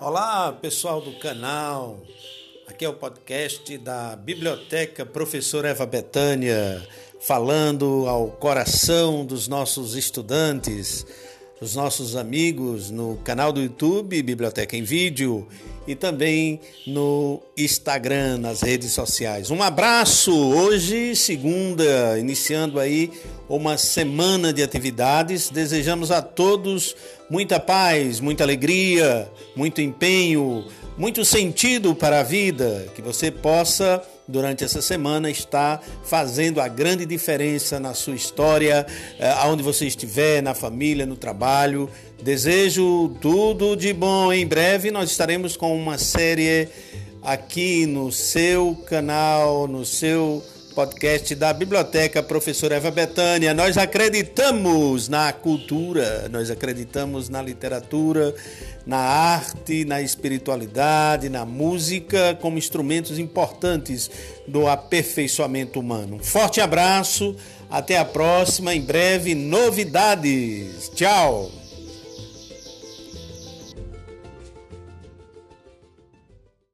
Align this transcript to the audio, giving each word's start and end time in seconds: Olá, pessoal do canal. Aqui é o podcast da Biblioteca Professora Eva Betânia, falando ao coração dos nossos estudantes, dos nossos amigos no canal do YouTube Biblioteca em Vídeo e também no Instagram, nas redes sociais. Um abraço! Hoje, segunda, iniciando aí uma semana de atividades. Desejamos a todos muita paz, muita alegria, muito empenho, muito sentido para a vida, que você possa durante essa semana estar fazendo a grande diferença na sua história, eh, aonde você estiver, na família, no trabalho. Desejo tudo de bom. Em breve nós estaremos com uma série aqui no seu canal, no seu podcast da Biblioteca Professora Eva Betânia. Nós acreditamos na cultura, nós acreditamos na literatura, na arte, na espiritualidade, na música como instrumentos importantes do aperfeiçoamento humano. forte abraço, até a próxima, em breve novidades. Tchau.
Olá, 0.00 0.52
pessoal 0.52 1.00
do 1.00 1.12
canal. 1.20 2.02
Aqui 2.66 2.84
é 2.84 2.88
o 2.88 2.94
podcast 2.94 3.78
da 3.78 4.16
Biblioteca 4.16 5.06
Professora 5.06 5.68
Eva 5.68 5.86
Betânia, 5.86 6.86
falando 7.20 8.04
ao 8.08 8.26
coração 8.28 9.24
dos 9.24 9.46
nossos 9.46 9.94
estudantes, 9.94 11.06
dos 11.60 11.76
nossos 11.76 12.16
amigos 12.16 12.90
no 12.90 13.16
canal 13.18 13.52
do 13.52 13.62
YouTube 13.62 14.20
Biblioteca 14.20 14.76
em 14.76 14.82
Vídeo 14.82 15.46
e 15.86 15.94
também 15.94 16.60
no 16.86 17.40
Instagram, 17.56 18.38
nas 18.38 18.62
redes 18.62 18.90
sociais. 18.90 19.50
Um 19.50 19.62
abraço! 19.62 20.34
Hoje, 20.34 21.14
segunda, 21.14 22.18
iniciando 22.18 22.80
aí 22.80 23.12
uma 23.48 23.76
semana 23.76 24.52
de 24.52 24.62
atividades. 24.62 25.50
Desejamos 25.50 26.10
a 26.10 26.22
todos 26.22 26.94
muita 27.28 27.58
paz, 27.60 28.20
muita 28.20 28.44
alegria, 28.44 29.30
muito 29.56 29.80
empenho, 29.80 30.64
muito 30.96 31.24
sentido 31.24 31.94
para 31.94 32.20
a 32.20 32.22
vida, 32.22 32.86
que 32.94 33.02
você 33.02 33.30
possa 33.30 34.02
durante 34.26 34.64
essa 34.64 34.80
semana 34.80 35.30
estar 35.30 35.82
fazendo 36.04 36.60
a 36.60 36.68
grande 36.68 37.04
diferença 37.04 37.78
na 37.78 37.92
sua 37.92 38.14
história, 38.14 38.86
eh, 39.18 39.28
aonde 39.38 39.62
você 39.62 39.86
estiver, 39.86 40.42
na 40.42 40.54
família, 40.54 41.04
no 41.04 41.16
trabalho. 41.16 41.90
Desejo 42.22 43.10
tudo 43.20 43.76
de 43.76 43.92
bom. 43.92 44.32
Em 44.32 44.46
breve 44.46 44.90
nós 44.90 45.10
estaremos 45.10 45.56
com 45.56 45.76
uma 45.76 45.98
série 45.98 46.68
aqui 47.22 47.86
no 47.86 48.12
seu 48.12 48.74
canal, 48.86 49.66
no 49.66 49.84
seu 49.84 50.42
podcast 50.74 51.34
da 51.36 51.52
Biblioteca 51.52 52.22
Professora 52.22 52.74
Eva 52.74 52.90
Betânia. 52.90 53.54
Nós 53.54 53.78
acreditamos 53.78 55.08
na 55.08 55.32
cultura, 55.32 56.28
nós 56.28 56.50
acreditamos 56.50 57.28
na 57.28 57.40
literatura, 57.40 58.34
na 58.84 58.98
arte, 58.98 59.84
na 59.84 60.02
espiritualidade, 60.02 61.28
na 61.28 61.46
música 61.46 62.36
como 62.40 62.58
instrumentos 62.58 63.18
importantes 63.18 64.10
do 64.48 64.66
aperfeiçoamento 64.66 65.78
humano. 65.78 66.18
forte 66.22 66.60
abraço, 66.60 67.36
até 67.70 67.96
a 67.96 68.04
próxima, 68.04 68.74
em 68.74 68.80
breve 68.80 69.34
novidades. 69.34 70.90
Tchau. 70.94 71.63